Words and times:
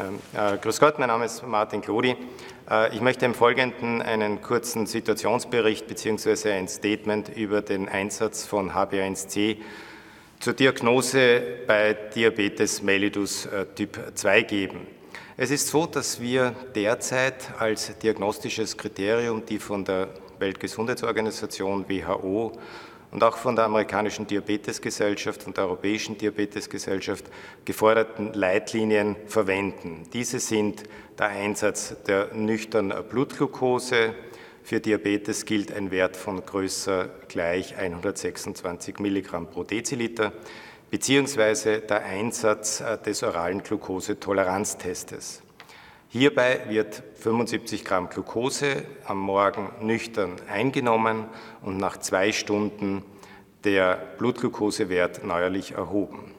Ähm, 0.00 0.20
äh, 0.32 0.58
grüß 0.58 0.78
Gott, 0.78 1.00
mein 1.00 1.08
Name 1.08 1.24
ist 1.24 1.44
Martin 1.44 1.80
Klodi. 1.80 2.14
Äh, 2.70 2.94
ich 2.94 3.00
möchte 3.00 3.26
im 3.26 3.34
Folgenden 3.34 4.00
einen 4.00 4.40
kurzen 4.40 4.86
Situationsbericht 4.86 5.88
bzw. 5.88 6.52
ein 6.52 6.68
Statement 6.68 7.36
über 7.36 7.62
den 7.62 7.88
Einsatz 7.88 8.46
von 8.46 8.70
HbA1c 8.70 9.56
zur 10.38 10.52
Diagnose 10.52 11.42
bei 11.66 11.94
Diabetes 12.14 12.80
mellitus 12.80 13.46
äh, 13.46 13.66
Typ 13.74 13.98
2 14.14 14.42
geben. 14.42 14.86
Es 15.36 15.50
ist 15.50 15.66
so, 15.66 15.86
dass 15.86 16.20
wir 16.20 16.54
derzeit 16.76 17.52
als 17.58 17.98
diagnostisches 17.98 18.76
Kriterium 18.76 19.44
die 19.46 19.58
von 19.58 19.84
der 19.84 20.10
Weltgesundheitsorganisation 20.38 21.88
WHO 21.88 22.52
und 23.10 23.22
auch 23.22 23.36
von 23.36 23.56
der 23.56 23.64
amerikanischen 23.64 24.26
Diabetesgesellschaft 24.26 25.46
und 25.46 25.56
der 25.56 25.64
europäischen 25.64 26.18
Diabetesgesellschaft 26.18 27.24
geforderten 27.64 28.32
Leitlinien 28.34 29.16
verwenden. 29.26 30.04
Diese 30.12 30.40
sind 30.40 30.82
der 31.18 31.28
Einsatz 31.28 31.96
der 32.06 32.34
nüchternen 32.34 33.04
Blutglucose. 33.08 34.14
Für 34.62 34.80
Diabetes 34.80 35.46
gilt 35.46 35.72
ein 35.72 35.90
Wert 35.90 36.16
von 36.16 36.44
größer 36.44 37.08
gleich 37.28 37.76
126 37.76 38.98
Milligramm 38.98 39.48
pro 39.48 39.64
Deziliter 39.64 40.32
beziehungsweise 40.90 41.80
der 41.80 42.04
Einsatz 42.04 42.82
des 43.04 43.22
oralen 43.22 43.62
Glukosetoleranztestes. 43.62 45.42
Hierbei 46.10 46.62
wird 46.68 47.02
75 47.16 47.84
Gramm 47.84 48.08
Glucose 48.08 48.82
am 49.04 49.18
Morgen 49.18 49.68
nüchtern 49.86 50.36
eingenommen 50.48 51.26
und 51.60 51.76
nach 51.76 51.98
zwei 51.98 52.32
Stunden 52.32 53.04
der 53.62 53.96
Blutglukosewert 54.16 55.22
neuerlich 55.22 55.72
erhoben. 55.72 56.32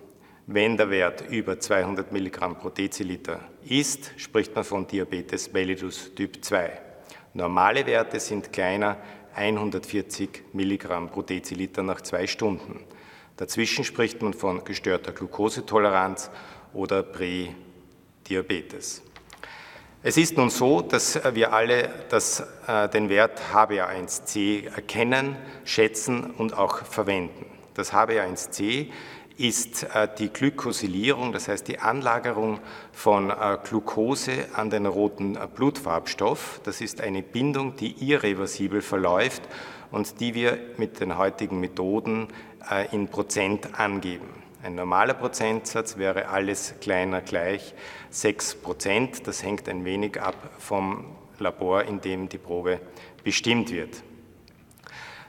Wenn 0.47 0.75
der 0.75 0.89
Wert 0.89 1.23
über 1.29 1.59
200 1.59 2.11
Milligramm 2.11 2.57
pro 2.57 2.69
Deziliter 2.69 3.41
ist, 3.63 4.11
spricht 4.17 4.55
man 4.55 4.63
von 4.63 4.87
Diabetes 4.87 5.53
mellitus 5.53 6.15
Typ 6.15 6.43
2. 6.43 6.71
Normale 7.35 7.85
Werte 7.85 8.19
sind 8.19 8.51
kleiner 8.51 8.97
140 9.35 10.45
Milligramm 10.53 11.11
pro 11.11 11.21
Deziliter 11.21 11.83
nach 11.83 12.01
zwei 12.01 12.25
Stunden. 12.25 12.85
Dazwischen 13.37 13.83
spricht 13.83 14.19
man 14.23 14.33
von 14.33 14.63
gestörter 14.63 15.11
Glukosetoleranz 15.11 16.31
oder 16.73 17.03
Prädiabetes. 17.03 19.03
Es 20.01 20.15
ist 20.15 20.37
nun 20.37 20.49
so, 20.49 20.79
dass 20.79 21.19
wir 21.33 21.51
alle 21.51 21.89
das, 22.07 22.41
äh, 22.67 22.87
den 22.87 23.09
Wert 23.09 23.41
HbA1c 23.53 24.73
erkennen, 24.73 25.35
schätzen 25.65 26.31
und 26.37 26.57
auch 26.57 26.85
verwenden. 26.85 27.45
Das 27.73 27.91
HbA1c 27.91 28.87
ist 29.35 29.83
äh, 29.83 30.07
die 30.17 30.29
Glykosilierung, 30.29 31.33
das 31.33 31.49
heißt 31.49 31.67
die 31.67 31.79
Anlagerung 31.79 32.61
von 32.93 33.29
äh, 33.29 33.57
Glucose 33.61 34.45
an 34.53 34.69
den 34.69 34.85
roten 34.85 35.35
äh, 35.35 35.49
Blutfarbstoff. 35.53 36.61
Das 36.63 36.79
ist 36.79 37.01
eine 37.01 37.21
Bindung, 37.21 37.75
die 37.75 37.91
irreversibel 38.01 38.81
verläuft 38.81 39.41
und 39.91 40.21
die 40.21 40.33
wir 40.33 40.59
mit 40.77 41.01
den 41.01 41.17
heutigen 41.17 41.59
Methoden 41.59 42.29
äh, 42.71 42.87
in 42.95 43.09
Prozent 43.09 43.77
angeben. 43.77 44.29
Ein 44.61 44.75
normaler 44.75 45.13
Prozentsatz 45.13 45.97
wäre 45.97 46.27
alles 46.27 46.73
kleiner 46.81 47.21
gleich 47.21 47.73
6 48.09 48.55
Prozent. 48.55 49.25
Das 49.25 49.41
hängt 49.41 49.69
ein 49.69 49.85
wenig 49.85 50.21
ab 50.21 50.35
vom 50.57 51.15
Labor, 51.37 51.83
in 51.83 52.01
dem 52.01 52.27
die 52.27 52.37
Probe 52.37 52.81
bestimmt 53.23 53.71
wird. 53.71 54.03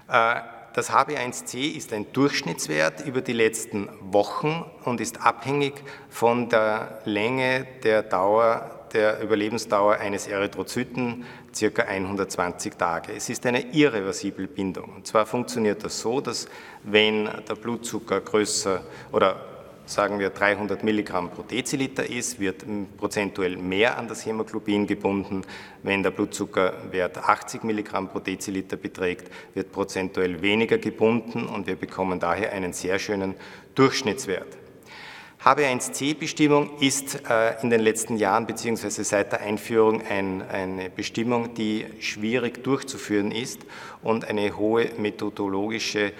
Äh, 0.08 0.40
das 0.74 0.90
HB1C 0.90 1.76
ist 1.76 1.92
ein 1.92 2.12
Durchschnittswert 2.12 3.06
über 3.06 3.20
die 3.20 3.32
letzten 3.32 3.88
Wochen 4.00 4.64
und 4.84 5.00
ist 5.00 5.24
abhängig 5.24 5.74
von 6.08 6.48
der 6.48 6.98
Länge 7.04 7.68
der 7.84 8.02
Dauer 8.02 8.79
der 8.92 9.22
Überlebensdauer 9.22 9.96
eines 9.96 10.26
Erythrozyten 10.26 11.24
circa 11.54 11.82
120 11.82 12.74
Tage. 12.74 13.12
Es 13.14 13.28
ist 13.28 13.46
eine 13.46 13.72
irreversible 13.72 14.46
Bindung. 14.46 14.92
Und 14.96 15.06
zwar 15.06 15.26
funktioniert 15.26 15.84
das 15.84 16.00
so, 16.00 16.20
dass 16.20 16.48
wenn 16.82 17.28
der 17.48 17.54
Blutzucker 17.54 18.20
größer 18.20 18.82
oder 19.12 19.46
sagen 19.90 20.20
wir 20.20 20.30
300 20.30 20.84
Milligramm 20.84 21.30
pro 21.30 21.42
Deziliter 21.42 22.08
ist, 22.08 22.38
wird 22.38 22.64
prozentuell 22.96 23.56
mehr 23.56 23.98
an 23.98 24.06
das 24.06 24.24
Hämoglobin 24.24 24.86
gebunden. 24.86 25.42
Wenn 25.82 26.02
der 26.02 26.12
Blutzuckerwert 26.12 27.18
80 27.18 27.64
Milligramm 27.64 28.08
pro 28.08 28.20
Deziliter 28.20 28.76
beträgt, 28.76 29.30
wird 29.54 29.72
prozentuell 29.72 30.42
weniger 30.42 30.78
gebunden 30.78 31.46
und 31.46 31.66
wir 31.66 31.76
bekommen 31.76 32.20
daher 32.20 32.52
einen 32.52 32.72
sehr 32.72 32.98
schönen 32.98 33.34
Durchschnittswert. 33.74 34.58
HB1C-Bestimmung 35.42 36.78
ist 36.80 37.22
äh, 37.30 37.58
in 37.62 37.70
den 37.70 37.80
letzten 37.80 38.18
Jahren 38.18 38.46
beziehungsweise 38.46 39.04
seit 39.04 39.32
der 39.32 39.40
Einführung 39.40 40.02
ein, 40.06 40.42
eine 40.42 40.90
Bestimmung, 40.90 41.54
die 41.54 41.86
schwierig 42.00 42.62
durchzuführen 42.62 43.32
ist 43.32 43.60
und 44.02 44.26
eine 44.26 44.58
hohe 44.58 44.90
methodologische 44.98 46.12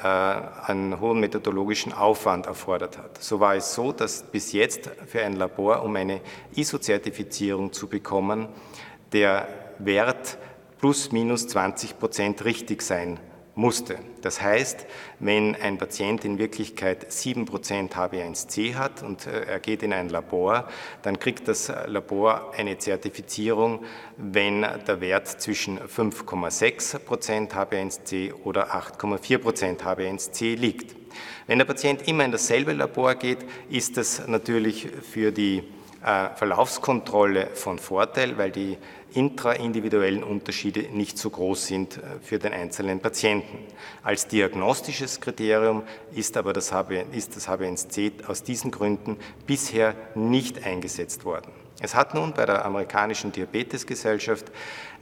äh, 0.00 0.06
einen 0.06 1.00
hohen 1.00 1.18
methodologischen 1.18 1.92
Aufwand 1.92 2.46
erfordert 2.46 2.98
hat. 2.98 3.20
So 3.20 3.40
war 3.40 3.56
es 3.56 3.74
so, 3.74 3.90
dass 3.90 4.22
bis 4.22 4.52
jetzt 4.52 4.88
für 5.08 5.22
ein 5.22 5.34
Labor, 5.34 5.82
um 5.82 5.96
eine 5.96 6.20
ISO-Zertifizierung 6.54 7.72
zu 7.72 7.88
bekommen, 7.88 8.46
der 9.12 9.48
Wert 9.80 10.38
plus 10.78 11.10
minus 11.10 11.48
20 11.48 11.98
Prozent 11.98 12.44
richtig 12.44 12.82
sein 12.82 13.18
musste. 13.58 13.98
Das 14.22 14.40
heißt, 14.40 14.86
wenn 15.18 15.56
ein 15.56 15.78
Patient 15.78 16.24
in 16.24 16.38
Wirklichkeit 16.38 17.10
7% 17.10 17.90
HB1C 17.92 18.76
hat 18.76 19.02
und 19.02 19.26
äh, 19.26 19.46
er 19.46 19.58
geht 19.58 19.82
in 19.82 19.92
ein 19.92 20.08
Labor, 20.08 20.68
dann 21.02 21.18
kriegt 21.18 21.48
das 21.48 21.70
Labor 21.86 22.52
eine 22.56 22.78
Zertifizierung, 22.78 23.84
wenn 24.16 24.62
der 24.62 25.00
Wert 25.00 25.26
zwischen 25.26 25.80
5,6% 25.80 27.50
HB1C 27.52 28.32
oder 28.44 28.72
8,4% 28.76 29.82
HB1C 29.82 30.54
liegt. 30.56 30.94
Wenn 31.48 31.58
der 31.58 31.64
Patient 31.64 32.06
immer 32.06 32.24
in 32.24 32.30
dasselbe 32.30 32.72
Labor 32.72 33.16
geht, 33.16 33.38
ist 33.68 33.96
das 33.96 34.28
natürlich 34.28 34.86
für 35.02 35.32
die 35.32 35.58
äh, 35.58 35.77
Verlaufskontrolle 36.00 37.48
von 37.54 37.78
Vorteil, 37.78 38.38
weil 38.38 38.52
die 38.52 38.78
intraindividuellen 39.14 40.22
Unterschiede 40.22 40.82
nicht 40.92 41.18
so 41.18 41.30
groß 41.30 41.66
sind 41.66 41.96
äh, 41.96 42.00
für 42.22 42.38
den 42.38 42.52
einzelnen 42.52 43.00
Patienten. 43.00 43.58
Als 44.02 44.28
diagnostisches 44.28 45.20
Kriterium 45.20 45.82
ist 46.12 46.36
aber 46.36 46.52
das, 46.52 46.72
HB, 46.72 47.04
ist 47.12 47.34
das 47.36 47.48
HbA1c 47.48 48.26
aus 48.26 48.42
diesen 48.42 48.70
Gründen 48.70 49.16
bisher 49.46 49.94
nicht 50.14 50.64
eingesetzt 50.64 51.24
worden. 51.24 51.50
Es 51.80 51.94
hat 51.94 52.14
nun 52.14 52.34
bei 52.34 52.44
der 52.44 52.64
amerikanischen 52.64 53.32
Diabetesgesellschaft 53.32 54.46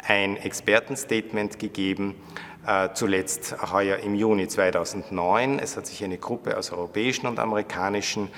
ein 0.06 0.36
Expertenstatement 0.36 1.58
gegeben, 1.58 2.14
äh, 2.14 2.56
zuletzt 2.94 3.56
heuer 3.72 3.99
im 3.99 4.15
Juni 4.15 4.49
2009. 4.49 5.59
Es 5.59 5.77
hat 5.77 5.87
sich 5.87 6.03
eine 6.03 6.19
Gruppe 6.19 6.56
aus 6.56 6.72
europäischen 6.72 7.27
und 7.27 7.38
amerikanischen 7.38 8.28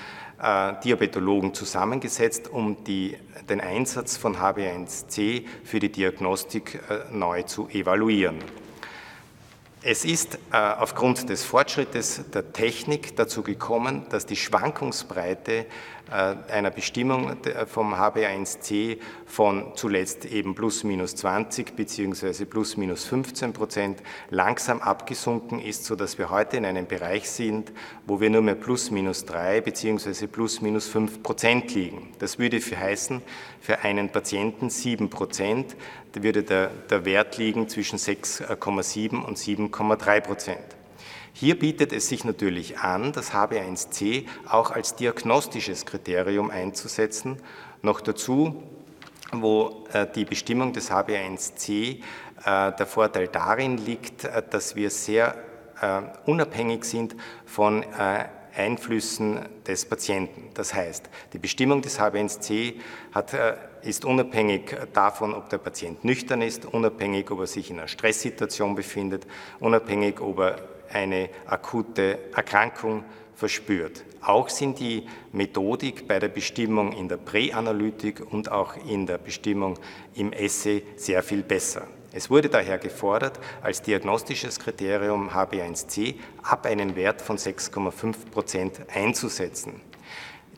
äh, 0.41 0.73
Diabetologen 0.83 1.53
zusammengesetzt, 1.53 2.47
um 2.47 2.83
die, 2.83 3.17
den 3.49 3.59
Einsatz 3.59 4.17
von 4.17 4.37
HbA1c 4.37 5.45
für 5.63 5.79
die 5.79 5.91
Diagnostik 5.91 6.79
äh, 6.89 7.13
neu 7.13 7.43
zu 7.43 7.67
evaluieren. 7.69 8.37
Es 9.81 10.03
ist 10.03 10.35
äh, 10.51 10.57
aufgrund 10.57 11.29
des 11.29 11.45
Fortschrittes 11.45 12.25
der 12.33 12.51
Technik 12.51 13.15
dazu 13.15 13.43
gekommen, 13.43 14.05
dass 14.09 14.25
die 14.25 14.35
Schwankungsbreite 14.35 15.67
äh, 16.11 16.35
einer 16.51 16.69
Bestimmung 16.69 17.37
vom 17.65 17.93
HbA1c 17.93 18.97
von 19.25 19.71
zuletzt 19.75 20.25
eben 20.25 20.53
plus 20.53 20.83
minus 20.83 21.15
20 21.15 21.77
bzw. 21.77 22.43
plus 22.43 22.75
minus 22.75 23.05
15 23.05 23.53
Prozent 23.53 24.03
langsam 24.29 24.81
abgesunken 24.81 25.61
ist, 25.61 25.85
sodass 25.85 26.17
wir 26.17 26.29
heute 26.29 26.57
in 26.57 26.65
einem 26.65 26.85
Bereich 26.85 27.29
sind, 27.29 27.71
wo 28.05 28.19
wir 28.19 28.29
nur 28.29 28.41
mehr 28.41 28.55
plus 28.55 28.91
minus 28.91 29.23
3 29.23 29.61
bzw. 29.61 30.27
plus 30.27 30.59
minus 30.59 30.89
5 30.89 31.23
Prozent 31.23 31.73
liegen. 31.73 32.09
Das 32.19 32.37
würde 32.37 32.59
für 32.59 32.77
heißen, 32.77 33.21
für 33.61 33.79
einen 33.79 34.09
Patienten 34.09 34.69
7 34.69 35.09
Prozent, 35.09 35.77
würde 36.13 36.43
der, 36.43 36.67
der 36.89 37.05
Wert 37.05 37.37
liegen 37.37 37.69
zwischen 37.69 37.97
6,7 37.97 39.21
und 39.21 39.37
7,3 39.37 40.21
Prozent. 40.21 40.75
Hier 41.33 41.57
bietet 41.57 41.93
es 41.93 42.09
sich 42.09 42.25
natürlich 42.25 42.79
an, 42.79 43.13
das 43.13 43.33
HB1C 43.33 44.25
auch 44.49 44.71
als 44.71 44.95
diagnostisches 44.95 45.85
Kriterium 45.85 46.49
einzusetzen. 46.49 47.37
Noch 47.81 48.01
dazu, 48.01 48.61
wo 49.31 49.85
äh, 49.93 50.07
die 50.13 50.25
Bestimmung 50.25 50.73
des 50.73 50.91
HB1C 50.91 51.71
äh, 51.77 51.99
der 52.43 52.85
Vorteil 52.85 53.27
darin 53.27 53.77
liegt, 53.77 54.25
äh, 54.25 54.43
dass 54.49 54.75
wir 54.75 54.89
sehr 54.89 55.35
unabhängig 56.25 56.83
sind 56.83 57.15
von 57.45 57.85
Einflüssen 58.59 59.39
des 59.65 59.85
Patienten. 59.85 60.49
Das 60.53 60.73
heißt, 60.73 61.09
die 61.33 61.39
Bestimmung 61.39 61.81
des 61.81 61.99
HB1C 61.99 62.73
hat, 63.13 63.33
ist 63.81 64.03
unabhängig 64.03 64.75
davon, 64.93 65.33
ob 65.33 65.49
der 65.49 65.59
Patient 65.59 66.03
nüchtern 66.03 66.41
ist, 66.41 66.65
unabhängig, 66.65 67.31
ob 67.31 67.39
er 67.39 67.47
sich 67.47 67.71
in 67.71 67.79
einer 67.79 67.87
Stresssituation 67.87 68.75
befindet, 68.75 69.25
unabhängig, 69.59 70.19
ob 70.19 70.39
er 70.39 70.55
eine 70.91 71.29
akute 71.45 72.19
Erkrankung 72.35 73.05
verspürt. 73.33 74.03
Auch 74.21 74.49
sind 74.49 74.79
die 74.79 75.07
Methodik 75.31 76.07
bei 76.07 76.19
der 76.19 76.27
Bestimmung 76.27 76.91
in 76.91 77.07
der 77.07 77.17
Präanalytik 77.17 78.21
und 78.31 78.51
auch 78.51 78.75
in 78.85 79.05
der 79.05 79.17
Bestimmung 79.17 79.79
im 80.15 80.33
Essay 80.33 80.83
sehr 80.97 81.23
viel 81.23 81.43
besser. 81.43 81.87
Es 82.11 82.29
wurde 82.29 82.49
daher 82.49 82.79
gefordert, 82.79 83.39
als 83.61 83.81
diagnostisches 83.81 84.59
Kriterium 84.59 85.29
HB1C 85.29 86.15
ab 86.41 86.65
einem 86.65 86.95
Wert 86.95 87.21
von 87.21 87.37
6,5 87.37 88.31
Prozent 88.31 88.79
einzusetzen. 88.93 89.81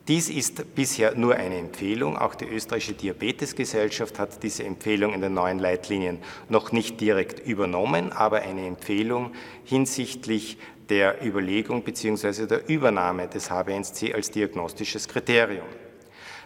Dies 0.07 0.29
ist 0.29 0.75
bisher 0.75 1.15
nur 1.15 1.35
eine 1.35 1.57
Empfehlung. 1.57 2.17
Auch 2.17 2.35
die 2.35 2.45
österreichische 2.45 2.93
Diabetesgesellschaft 2.93 4.17
hat 4.17 4.41
diese 4.41 4.63
Empfehlung 4.63 5.13
in 5.13 5.21
den 5.21 5.33
neuen 5.33 5.59
Leitlinien 5.59 6.19
noch 6.49 6.71
nicht 6.71 6.99
direkt 6.99 7.45
übernommen, 7.45 8.11
aber 8.11 8.41
eine 8.41 8.65
Empfehlung 8.65 9.31
hinsichtlich 9.63 10.57
der 10.89 11.23
Überlegung 11.25 11.83
bzw. 11.83 12.47
der 12.47 12.67
Übernahme 12.67 13.27
des 13.27 13.51
HB1C 13.51 14.13
als 14.13 14.31
diagnostisches 14.31 15.07
Kriterium. 15.07 15.67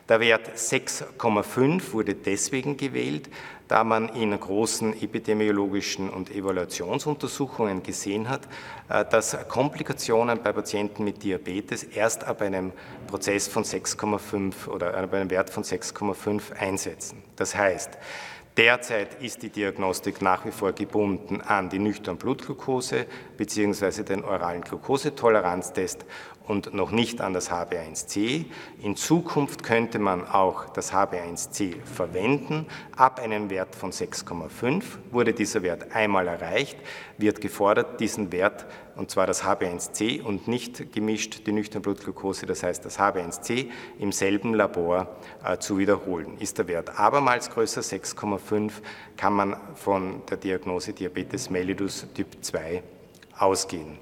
Der 0.08 0.20
Wert 0.20 0.56
6,5 0.56 1.92
wurde 1.92 2.14
deswegen 2.14 2.78
gewählt, 2.78 3.28
da 3.68 3.84
man 3.84 4.10
in 4.10 4.40
großen 4.40 5.02
epidemiologischen 5.02 6.12
und 6.12 6.30
Evaluationsuntersuchungen 6.30 7.82
gesehen 7.82 8.30
hat, 8.30 8.42
äh, 8.88 9.04
dass 9.04 9.36
Komplikationen 9.48 10.44
bei 10.44 10.54
Patienten 10.54 11.04
mit 11.04 11.24
Diabetes 11.24 11.84
erst 11.84 12.24
ab 12.24 12.44
einem 12.44 12.72
Prozess 13.08 13.48
von 13.48 13.64
6,5 13.64 14.68
oder 14.68 14.96
ab 14.96 15.12
einem 15.16 15.32
Wert 15.32 15.50
von 15.50 15.64
6,5 15.64 16.54
einsetzen. 16.54 17.24
Das 17.36 17.56
heißt, 17.56 17.98
Derzeit 18.58 19.22
ist 19.22 19.44
die 19.44 19.50
Diagnostik 19.50 20.22
nach 20.22 20.46
wie 20.46 20.52
vor 20.52 20.72
gebunden 20.72 21.42
an 21.42 21.70
die 21.70 21.78
nüchterne 21.78 22.18
Blutglucose 22.18 23.06
bzw. 23.36 24.04
den 24.04 24.24
oralen 24.24 24.62
Glukosetoleranztest 24.62 26.06
und 26.48 26.74
noch 26.74 26.92
nicht 26.92 27.22
an 27.22 27.34
das 27.34 27.52
HB1C. 27.52 28.46
In 28.82 28.96
Zukunft 28.96 29.64
könnte 29.64 30.00
man 30.00 30.26
auch 30.28 30.70
das 30.70 30.94
HB1C 30.94 31.84
verwenden. 31.84 32.66
Ab 32.96 33.20
einem 33.20 33.50
Wert 33.50 33.76
von 33.76 33.92
6,5 33.92 34.84
wurde 35.12 35.34
dieser 35.34 35.64
Wert 35.64 35.96
einmal 35.96 36.28
erreicht, 36.28 36.78
wird 37.18 37.42
gefordert, 37.42 38.00
diesen 38.00 38.32
Wert, 38.32 38.66
und 38.96 39.12
zwar 39.12 39.28
das 39.28 39.44
HB1C 39.44 40.22
und 40.22 40.48
nicht 40.48 40.94
gemischt 40.94 41.46
die 41.46 41.52
nüchterne 41.52 41.82
Blutglucose, 41.82 42.46
das 42.46 42.64
heißt 42.64 42.86
das 42.86 43.00
HB1C 43.00 43.70
im 44.00 44.12
selben 44.12 44.54
Labor 44.54 45.08
äh, 45.44 45.58
zu 45.58 45.78
wiederholen. 45.78 46.38
Ist 46.40 46.58
der 46.58 46.68
Wert 46.68 46.98
abermals 46.98 47.50
größer 47.50 47.82
6,5, 47.82 48.72
kann 49.18 49.34
man 49.34 49.58
von 49.76 50.22
der 50.30 50.38
Diagnose 50.38 50.94
Diabetes 50.94 51.50
mellitus 51.50 52.08
Typ 52.14 52.28
2 52.42 52.84
ausgehen. 53.38 53.98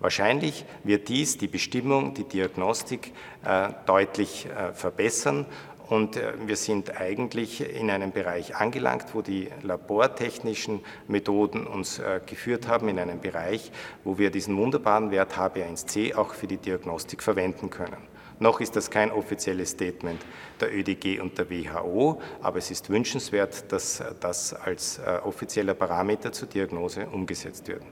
Wahrscheinlich 0.00 0.64
wird 0.82 1.08
dies 1.08 1.36
die 1.36 1.46
Bestimmung, 1.46 2.14
die 2.14 2.24
Diagnostik 2.24 3.12
äh, 3.44 3.68
deutlich 3.84 4.46
äh, 4.46 4.72
verbessern 4.72 5.44
und 5.90 6.16
äh, 6.16 6.32
wir 6.46 6.56
sind 6.56 6.98
eigentlich 6.98 7.60
in 7.60 7.90
einem 7.90 8.10
Bereich 8.10 8.56
angelangt, 8.56 9.14
wo 9.14 9.20
die 9.20 9.48
labortechnischen 9.62 10.80
Methoden 11.06 11.66
uns 11.66 12.00
geführt 12.26 12.66
haben, 12.66 12.88
in 12.88 12.98
einem 12.98 13.20
Bereich, 13.20 13.70
wo 14.02 14.16
wir 14.16 14.30
diesen 14.30 14.56
wunderbaren 14.56 15.10
Wert 15.10 15.36
HB1C 15.36 16.14
auch 16.14 16.32
für 16.32 16.46
die 16.46 16.56
Diagnostik 16.56 17.22
verwenden 17.22 17.68
können. 17.68 18.08
Noch 18.38 18.60
ist 18.60 18.76
das 18.76 18.90
kein 18.90 19.10
offizielles 19.10 19.72
Statement 19.72 20.22
der 20.60 20.74
ÖDG 20.74 21.20
und 21.20 21.36
der 21.36 21.50
WHO, 21.50 22.22
aber 22.40 22.56
es 22.56 22.70
ist 22.70 22.88
wünschenswert, 22.88 23.70
dass 23.70 24.02
das 24.20 24.54
als 24.54 24.98
offizieller 25.24 25.74
Parameter 25.74 26.32
zur 26.32 26.48
Diagnose 26.48 27.06
umgesetzt 27.06 27.68
wird. 27.68 27.82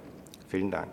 Vielen 0.49 0.70
Dank. 0.70 0.88